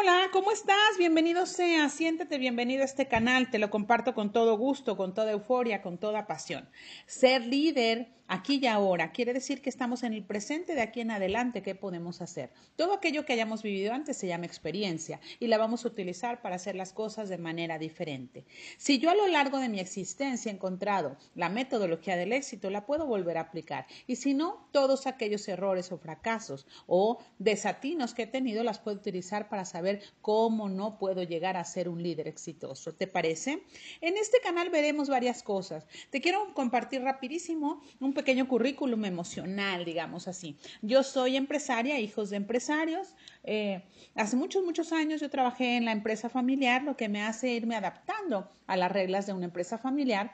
[0.00, 0.96] Hola, ¿cómo estás?
[0.96, 5.32] Bienvenido sea, siéntete bienvenido a este canal, te lo comparto con todo gusto, con toda
[5.32, 6.66] euforia, con toda pasión.
[7.04, 11.10] Ser líder aquí y ahora quiere decir que estamos en el presente de aquí en
[11.10, 12.50] adelante, ¿qué podemos hacer?
[12.76, 16.54] Todo aquello que hayamos vivido antes se llama experiencia y la vamos a utilizar para
[16.54, 18.44] hacer las cosas de manera diferente.
[18.78, 22.86] Si yo a lo largo de mi existencia he encontrado la metodología del éxito, la
[22.86, 23.86] puedo volver a aplicar.
[24.06, 28.96] Y si no, todos aquellos errores o fracasos o desatinos que he tenido las puedo
[28.96, 32.94] utilizar para saber cómo no puedo llegar a ser un líder exitoso.
[32.94, 33.64] ¿Te parece?
[34.00, 35.84] En este canal veremos varias cosas.
[36.10, 40.58] Te quiero compartir rapidísimo un pequeño currículum emocional, digamos así.
[40.82, 43.14] Yo soy empresaria, hijos de empresarios.
[43.44, 43.82] Eh,
[44.14, 47.76] hace muchos, muchos años yo trabajé en la empresa familiar, lo que me hace irme
[47.76, 50.32] adaptando a las reglas de una empresa familiar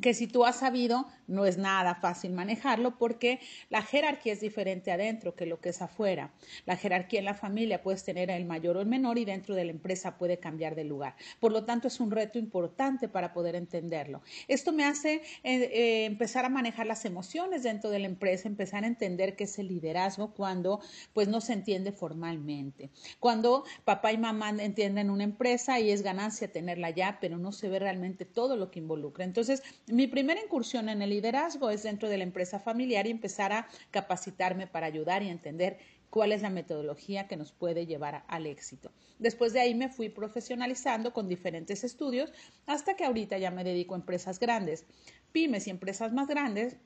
[0.00, 4.92] que si tú has sabido, no es nada fácil manejarlo porque la jerarquía es diferente
[4.92, 6.32] adentro que lo que es afuera.
[6.64, 9.64] La jerarquía en la familia puedes tener el mayor o el menor y dentro de
[9.64, 11.16] la empresa puede cambiar de lugar.
[11.40, 14.22] Por lo tanto, es un reto importante para poder entenderlo.
[14.48, 18.84] Esto me hace eh, eh, empezar a manejar las emociones dentro de la empresa, empezar
[18.84, 20.80] a entender qué es el liderazgo cuando
[21.12, 22.90] pues no se entiende formalmente.
[23.20, 27.68] Cuando papá y mamá entienden una empresa y es ganancia tenerla ya, pero no se
[27.68, 29.24] ve realmente todo lo que involucra.
[29.24, 33.52] Entonces, mi primera incursión en el liderazgo es dentro de la empresa familiar y empezar
[33.52, 35.78] a capacitarme para ayudar y entender
[36.10, 38.90] cuál es la metodología que nos puede llevar al éxito.
[39.18, 42.32] Después de ahí me fui profesionalizando con diferentes estudios
[42.66, 44.86] hasta que ahorita ya me dedico a empresas grandes,
[45.30, 46.76] pymes y empresas más grandes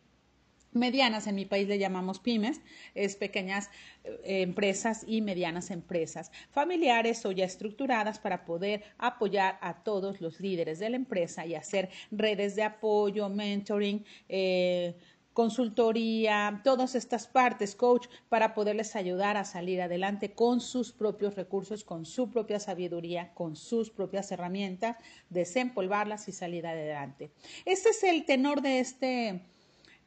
[0.73, 2.61] medianas, en mi país le llamamos pymes,
[2.95, 3.71] es pequeñas
[4.05, 10.41] eh, empresas y medianas empresas, familiares o ya estructuradas para poder apoyar a todos los
[10.41, 14.95] líderes de la empresa y hacer redes de apoyo, mentoring, eh,
[15.33, 21.85] consultoría, todas estas partes, coach, para poderles ayudar a salir adelante con sus propios recursos,
[21.85, 24.97] con su propia sabiduría, con sus propias herramientas,
[25.29, 27.31] desempolvarlas y salir adelante.
[27.65, 29.41] Este es el tenor de este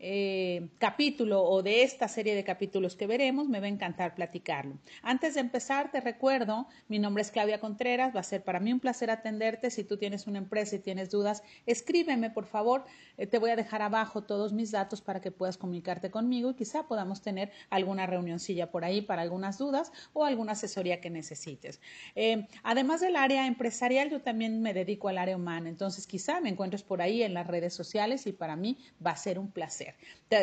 [0.05, 4.77] eh, capítulo o de esta serie de capítulos que veremos, me va a encantar platicarlo.
[5.01, 8.73] Antes de empezar, te recuerdo, mi nombre es Claudia Contreras, va a ser para mí
[8.73, 9.71] un placer atenderte.
[9.71, 12.83] Si tú tienes una empresa y tienes dudas, escríbeme, por favor.
[13.17, 16.55] Eh, te voy a dejar abajo todos mis datos para que puedas comunicarte conmigo y
[16.55, 21.79] quizá podamos tener alguna reunioncilla por ahí para algunas dudas o alguna asesoría que necesites.
[22.15, 26.49] Eh, además del área empresarial, yo también me dedico al área humana, entonces quizá me
[26.49, 29.92] encuentres por ahí en las redes sociales y para mí va a ser un placer.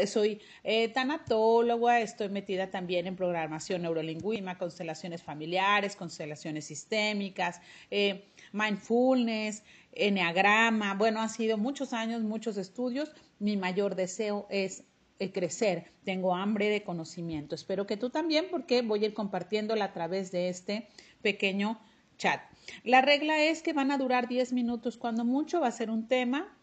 [0.06, 7.60] Soy eh, tanatóloga, estoy metida también en programación neurolingüística, constelaciones familiares, constelaciones sistémicas,
[7.90, 10.94] eh, mindfulness, enneagrama.
[10.94, 13.10] Bueno, han sido muchos años, muchos estudios.
[13.40, 14.84] Mi mayor deseo es
[15.18, 15.90] eh, crecer.
[16.04, 17.54] Tengo hambre de conocimiento.
[17.54, 20.88] Espero que tú también, porque voy a ir compartiéndola a través de este
[21.20, 21.80] pequeño
[22.16, 22.40] chat.
[22.84, 26.06] La regla es que van a durar 10 minutos cuando mucho, va a ser un
[26.06, 26.56] tema,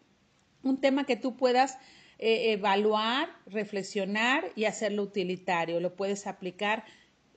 [0.62, 1.78] un tema que tú puedas
[2.18, 5.80] eh, evaluar, reflexionar y hacerlo utilitario.
[5.80, 6.84] Lo puedes aplicar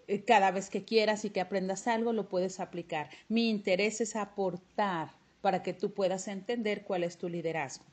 [0.08, 3.10] eh, cada vez que quieras y que aprendas algo, lo puedes aplicar.
[3.30, 7.91] Mi interés es aportar para que tú puedas entender cuál es tu liderazgo.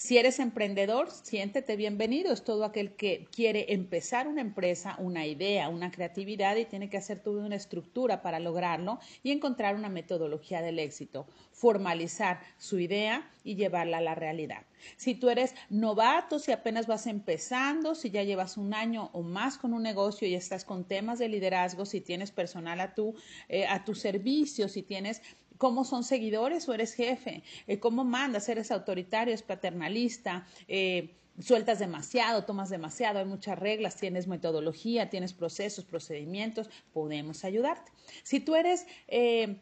[0.00, 2.32] Si eres emprendedor, siéntete bienvenido.
[2.32, 6.96] Es todo aquel que quiere empezar una empresa, una idea, una creatividad y tiene que
[6.96, 13.30] hacer toda una estructura para lograrlo y encontrar una metodología del éxito, formalizar su idea
[13.44, 14.62] y llevarla a la realidad.
[14.96, 19.58] Si tú eres novato, si apenas vas empezando, si ya llevas un año o más
[19.58, 23.14] con un negocio y estás con temas de liderazgo, si tienes personal a tu,
[23.50, 25.20] eh, a servicio, si tienes
[25.60, 31.78] cómo son seguidores o eres jefe, eh, cómo mandas, eres autoritario, es paternalista, eh, sueltas
[31.78, 37.92] demasiado, tomas demasiado, hay muchas reglas, tienes metodología, tienes procesos, procedimientos, podemos ayudarte.
[38.22, 39.60] Si tú eres eh,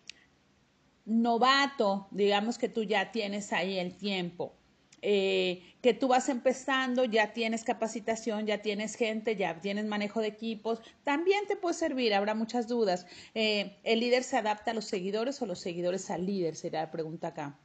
[1.04, 4.54] novato, digamos que tú ya tienes ahí el tiempo,
[5.02, 10.28] eh, que tú vas empezando, ya tienes capacitación, ya tienes gente, ya tienes manejo de
[10.28, 13.06] equipos, también te puede servir, habrá muchas dudas.
[13.34, 16.56] Eh, ¿El líder se adapta a los seguidores o los seguidores al líder?
[16.56, 17.58] Sería la pregunta acá.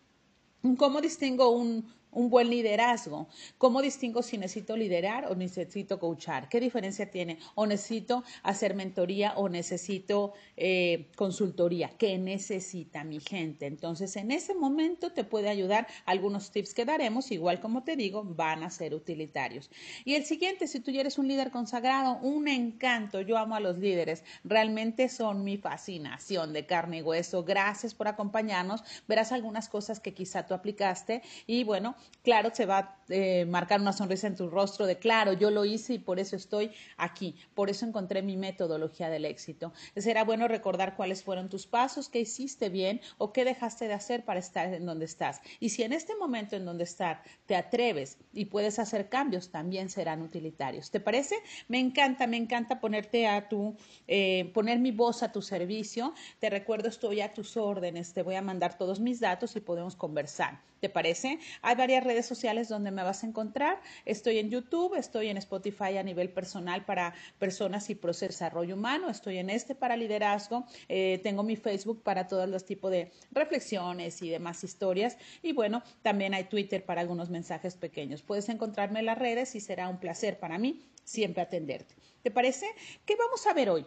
[0.78, 1.86] ¿Cómo distingo un,
[2.16, 3.28] un buen liderazgo.
[3.58, 6.50] ¿Cómo distingo si necesito liderar o necesito coachar?
[6.50, 7.40] ¿Qué diferencia tiene?
[7.56, 11.90] ¿O necesito hacer mentoría o necesito eh, consultoría?
[11.98, 13.66] ¿Qué necesita mi gente?
[13.66, 18.24] Entonces, en ese momento te puede ayudar algunos tips que daremos, igual como te digo,
[18.24, 19.70] van a ser utilitarios.
[20.06, 23.60] Y el siguiente, si tú ya eres un líder consagrado, un encanto, yo amo a
[23.60, 27.44] los líderes, realmente son mi fascinación de carne y hueso.
[27.44, 28.84] Gracias por acompañarnos.
[29.08, 33.82] Verás algunas cosas que quizá tú aplicaste y bueno, claro, se va a eh, marcar
[33.82, 37.36] una sonrisa en tu rostro de, claro, yo lo hice y por eso estoy aquí,
[37.54, 39.74] por eso encontré mi metodología del éxito.
[39.96, 44.24] Será bueno recordar cuáles fueron tus pasos, qué hiciste bien o qué dejaste de hacer
[44.24, 45.42] para estar en donde estás.
[45.60, 49.90] Y si en este momento en donde estás te atreves y puedes hacer cambios, también
[49.90, 50.92] serán utilitarios.
[50.92, 51.36] ¿Te parece?
[51.68, 53.76] Me encanta, me encanta ponerte a tu,
[54.08, 56.14] eh, poner mi voz a tu servicio.
[56.40, 59.96] Te recuerdo, estoy a tus órdenes, te voy a mandar todos mis datos y podemos
[59.96, 60.62] conversar.
[60.80, 61.40] ¿Te parece?
[61.62, 63.82] Hay varias redes sociales donde me vas a encontrar.
[64.06, 68.76] Estoy en YouTube, estoy en Spotify a nivel personal para personas y proceso de desarrollo
[68.76, 73.12] humano, estoy en este para liderazgo, eh, tengo mi Facebook para todos los tipos de
[73.32, 78.22] reflexiones y demás historias y bueno, también hay Twitter para algunos mensajes pequeños.
[78.22, 81.96] Puedes encontrarme en las redes y será un placer para mí siempre atenderte.
[82.22, 82.68] ¿Te parece?
[83.06, 83.86] ¿Qué vamos a ver hoy?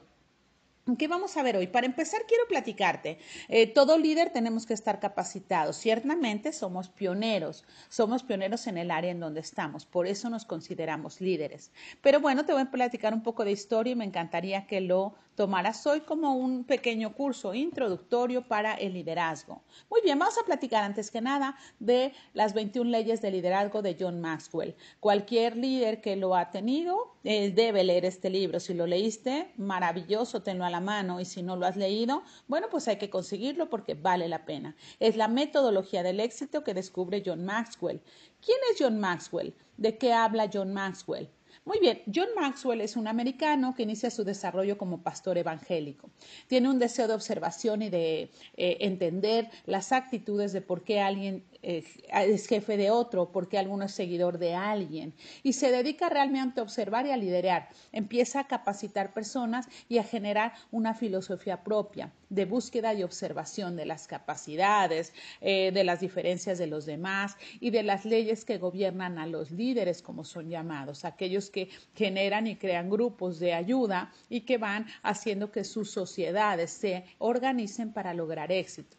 [0.94, 1.66] ¿Qué vamos a ver hoy?
[1.66, 3.18] Para empezar, quiero platicarte.
[3.48, 5.76] Eh, todo líder tenemos que estar capacitados.
[5.76, 11.20] Ciertamente somos pioneros, somos pioneros en el área en donde estamos, por eso nos consideramos
[11.20, 11.72] líderes.
[12.02, 15.16] Pero bueno, te voy a platicar un poco de historia y me encantaría que lo
[15.36, 19.62] tomaras hoy como un pequeño curso introductorio para el liderazgo.
[19.90, 23.96] Muy bien, vamos a platicar antes que nada de las 21 leyes de liderazgo de
[24.00, 24.74] John Maxwell.
[24.98, 28.60] Cualquier líder que lo ha tenido debe leer este libro.
[28.60, 32.68] Si lo leíste, maravilloso, tenlo a la mano y si no lo has leído, bueno,
[32.70, 34.76] pues hay que conseguirlo porque vale la pena.
[35.00, 38.02] Es la metodología del éxito que descubre John Maxwell.
[38.44, 39.54] ¿Quién es John Maxwell?
[39.76, 41.30] ¿De qué habla John Maxwell?
[41.66, 46.08] Muy bien, John Maxwell es un americano que inicia su desarrollo como pastor evangélico.
[46.46, 51.42] Tiene un deseo de observación y de eh, entender las actitudes de por qué alguien
[51.62, 51.82] eh,
[52.12, 55.12] es jefe de otro, porque alguno es seguidor de alguien.
[55.42, 57.68] Y se dedica realmente a observar y a liderar.
[57.90, 63.86] Empieza a capacitar personas y a generar una filosofía propia de búsqueda y observación de
[63.86, 69.18] las capacidades, eh, de las diferencias de los demás y de las leyes que gobiernan
[69.18, 71.55] a los líderes, como son llamados, aquellos que
[71.94, 77.92] generan y crean grupos de ayuda y que van haciendo que sus sociedades se organicen
[77.92, 78.96] para lograr éxito.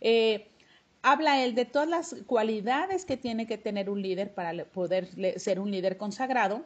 [0.00, 0.48] Eh,
[1.02, 5.08] habla él de todas las cualidades que tiene que tener un líder para poder
[5.38, 6.64] ser un líder consagrado.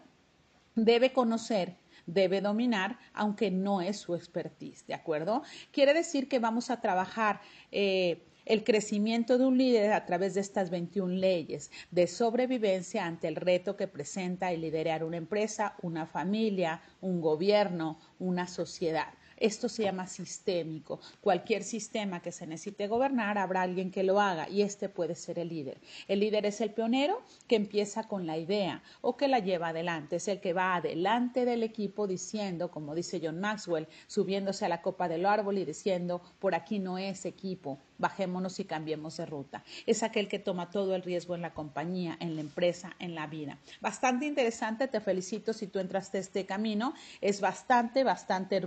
[0.75, 1.77] Debe conocer,
[2.07, 5.43] debe dominar, aunque no es su expertise, ¿de acuerdo?
[5.71, 10.41] Quiere decir que vamos a trabajar eh, el crecimiento de un líder a través de
[10.41, 16.07] estas 21 leyes de sobrevivencia ante el reto que presenta el liderar una empresa, una
[16.07, 19.15] familia, un gobierno, una sociedad.
[19.37, 21.01] Esto se llama sistémico.
[21.21, 25.39] Cualquier sistema que se necesite gobernar, habrá alguien que lo haga y este puede ser
[25.39, 25.79] el líder.
[26.09, 30.17] El líder es el pionero que empieza con la idea o que la lleva adelante.
[30.17, 34.83] Es el que va adelante del equipo diciendo, como dice John Maxwell, subiéndose a la
[34.83, 39.65] copa del árbol y diciendo, por aquí no es equipo, bajémonos y cambiemos de ruta.
[39.87, 43.27] Es aquel que toma todo el riesgo en la compañía, en la empresa, en la
[43.27, 43.59] vida.
[43.81, 46.95] Bastante interesante, te felicito si tú entraste a este camino.
[47.21, 48.61] Es bastante, bastante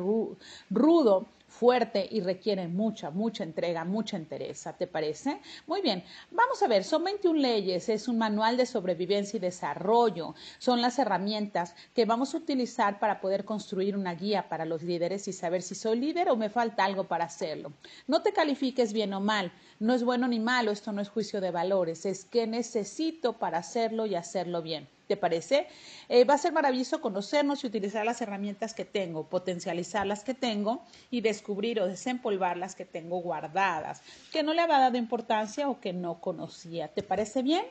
[0.69, 5.39] rudo fuerte y requiere mucha, mucha entrega, mucha entereza, ¿te parece?
[5.65, 10.35] Muy bien, vamos a ver, son 21 leyes, es un manual de sobrevivencia y desarrollo,
[10.59, 15.27] son las herramientas que vamos a utilizar para poder construir una guía para los líderes
[15.27, 17.71] y saber si soy líder o me falta algo para hacerlo.
[18.07, 21.41] No te califiques bien o mal, no es bueno ni malo, esto no es juicio
[21.41, 24.87] de valores, es que necesito para hacerlo y hacerlo bien.
[25.07, 25.67] ¿Te parece?
[26.09, 30.33] Eh, va a ser maravilloso conocernos y utilizar las herramientas que tengo, potencializar las que
[30.33, 34.01] tengo y descubrir o desempolvar las que tengo guardadas,
[34.33, 36.89] que no le había dado importancia o que no conocía.
[36.89, 37.63] ¿Te parece bien?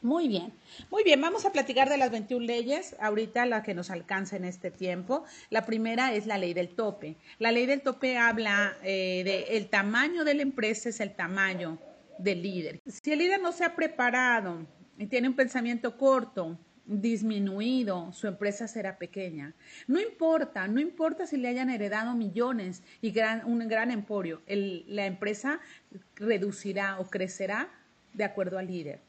[0.00, 0.52] Muy bien,
[0.90, 4.44] muy bien, vamos a platicar de las 21 leyes, ahorita la que nos alcanza en
[4.44, 5.24] este tiempo.
[5.50, 7.16] La primera es la ley del tope.
[7.40, 11.78] La ley del tope habla eh, de el tamaño de la empresa es el tamaño
[12.18, 12.80] del líder.
[12.86, 14.58] Si el líder no se ha preparado
[14.98, 19.54] y tiene un pensamiento corto, disminuido, su empresa será pequeña.
[19.86, 23.14] No importa, no importa si le hayan heredado millones y
[23.44, 25.60] un gran emporio, la empresa
[26.16, 27.68] reducirá o crecerá
[28.14, 29.00] de acuerdo al líder.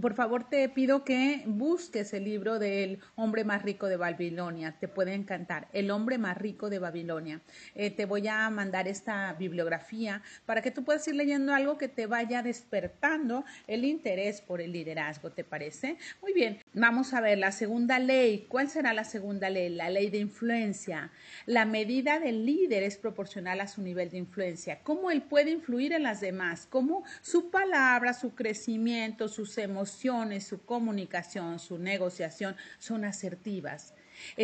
[0.00, 4.76] Por favor, te pido que busques el libro del hombre más rico de Babilonia.
[4.80, 5.68] Te puede encantar.
[5.72, 7.42] El hombre más rico de Babilonia.
[7.76, 11.88] Eh, te voy a mandar esta bibliografía para que tú puedas ir leyendo algo que
[11.88, 15.30] te vaya despertando el interés por el liderazgo.
[15.30, 15.96] ¿Te parece?
[16.20, 16.63] Muy bien.
[16.76, 18.46] Vamos a ver la segunda ley.
[18.48, 19.68] ¿Cuál será la segunda ley?
[19.68, 21.12] La ley de influencia.
[21.46, 24.82] La medida del líder es proporcional a su nivel de influencia.
[24.82, 26.66] ¿Cómo él puede influir en las demás?
[26.68, 33.94] ¿Cómo su palabra, su crecimiento, sus emociones, su comunicación, su negociación son asertivas.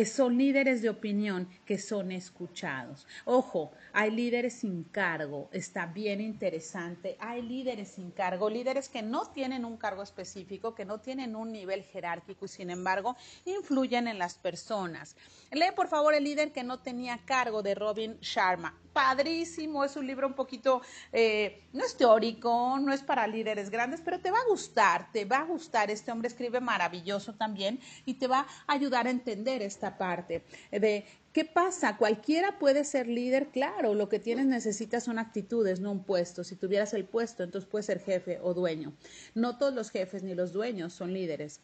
[0.05, 3.07] Son líderes de opinión que son escuchados.
[3.25, 7.17] Ojo, hay líderes sin cargo, está bien interesante.
[7.19, 11.51] Hay líderes sin cargo, líderes que no tienen un cargo específico, que no tienen un
[11.51, 15.15] nivel jerárquico y sin embargo influyen en las personas.
[15.51, 20.07] Lee por favor el líder que no tenía cargo de Robin Sharma padrísimo, es un
[20.07, 24.39] libro un poquito, eh, no es teórico, no es para líderes grandes, pero te va
[24.39, 25.89] a gustar, te va a gustar.
[25.89, 31.05] Este hombre escribe maravilloso también y te va a ayudar a entender esta parte de
[31.33, 31.95] ¿Qué pasa?
[31.95, 36.43] Cualquiera puede ser líder, claro, lo que tienes necesitas son actitudes, no un puesto.
[36.43, 38.91] Si tuvieras el puesto, entonces puedes ser jefe o dueño.
[39.33, 41.61] No todos los jefes ni los dueños son líderes.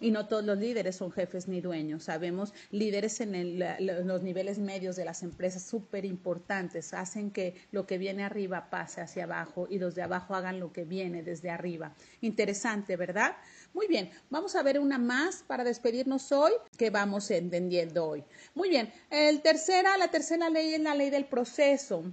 [0.00, 2.04] Y no todos los líderes son jefes ni dueños.
[2.04, 3.58] Sabemos líderes en
[4.06, 6.94] los niveles medios de las empresas súper importantes.
[6.94, 10.72] Hacen que lo que viene arriba pase hacia abajo y los de abajo hagan lo
[10.72, 11.94] que viene desde arriba.
[12.20, 13.36] Interesante, ¿verdad?
[13.74, 18.24] Muy bien, vamos a ver una más para despedirnos hoy que vamos entendiendo hoy.
[18.54, 22.04] Muy bien, el tercera, la tercera ley es la ley del proceso.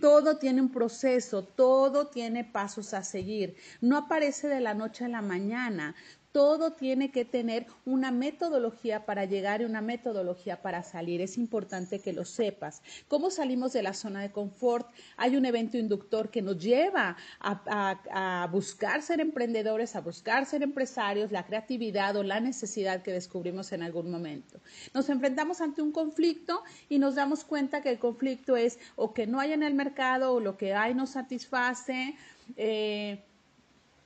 [0.00, 3.54] Todo tiene un proceso, todo tiene pasos a seguir.
[3.82, 5.94] No aparece de la noche a la mañana
[6.34, 11.20] todo tiene que tener una metodología para llegar y una metodología para salir.
[11.20, 12.82] Es importante que lo sepas.
[13.06, 14.90] ¿Cómo salimos de la zona de confort?
[15.16, 21.30] Hay un evento inductor que nos lleva a, buscar ser emprendedores, a buscar ser empresarios,
[21.30, 24.58] la creatividad o la necesidad que descubrimos en algún momento.
[24.92, 29.28] Nos enfrentamos ante un conflicto y nos damos cuenta que el conflicto es o que
[29.28, 32.16] no hay en el mercado o lo que hay no satisface.
[32.56, 33.22] Eh,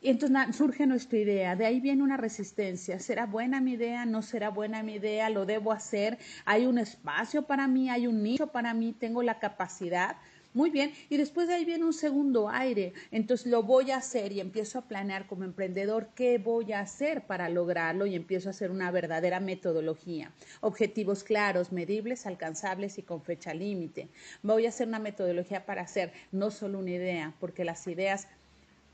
[0.00, 3.00] y entonces surge nuestra idea, de ahí viene una resistencia.
[3.00, 4.07] ¿Será buena mi idea?
[4.07, 5.28] ¿No será buena mi idea?
[5.28, 6.19] ¿Lo debo hacer?
[6.45, 7.90] ¿Hay un espacio para mí?
[7.90, 8.93] ¿Hay un nicho para mí?
[8.93, 10.17] ¿Tengo la capacidad?
[10.55, 12.95] Muy bien, y después de ahí viene un segundo aire.
[13.11, 17.26] Entonces lo voy a hacer y empiezo a planear como emprendedor qué voy a hacer
[17.26, 20.33] para lograrlo y empiezo a hacer una verdadera metodología.
[20.61, 24.09] Objetivos claros, medibles, alcanzables y con fecha límite.
[24.43, 28.26] Voy a hacer una metodología para hacer no solo una idea, porque las ideas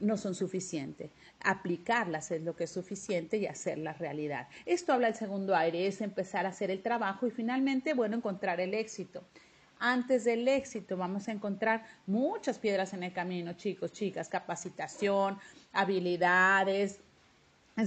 [0.00, 1.10] no son suficientes.
[1.40, 4.48] Aplicarlas es lo que es suficiente y hacerlas realidad.
[4.66, 8.60] Esto habla el segundo aire, es empezar a hacer el trabajo y finalmente, bueno, encontrar
[8.60, 9.24] el éxito.
[9.78, 15.38] Antes del éxito vamos a encontrar muchas piedras en el camino, chicos, chicas, capacitación,
[15.72, 17.00] habilidades,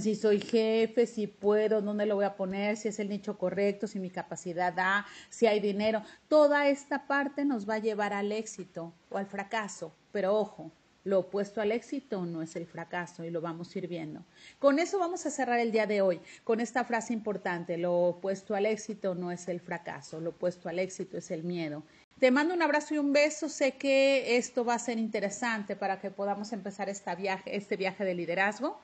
[0.00, 3.86] si soy jefe, si puedo, dónde lo voy a poner, si es el nicho correcto,
[3.86, 6.02] si mi capacidad da, si hay dinero.
[6.28, 9.92] Toda esta parte nos va a llevar al éxito o al fracaso.
[10.12, 10.70] Pero ojo,
[11.08, 14.24] lo opuesto al éxito no es el fracaso y lo vamos a ir viendo.
[14.58, 18.54] Con eso vamos a cerrar el día de hoy, con esta frase importante, lo opuesto
[18.54, 21.82] al éxito no es el fracaso, lo opuesto al éxito es el miedo.
[22.18, 23.48] Te mando un abrazo y un beso.
[23.48, 28.04] Sé que esto va a ser interesante para que podamos empezar esta viaje, este viaje
[28.04, 28.76] de liderazgo.